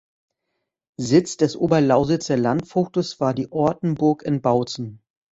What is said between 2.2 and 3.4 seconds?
Landvogtes war